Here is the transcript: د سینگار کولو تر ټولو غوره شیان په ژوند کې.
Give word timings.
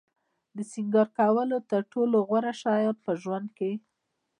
د 0.55 0.57
سینگار 0.71 1.07
کولو 1.17 1.57
تر 1.71 1.81
ټولو 1.91 2.15
غوره 2.27 2.53
شیان 2.61 2.95
په 3.05 3.11
ژوند 3.21 3.47
کې. 3.57 3.71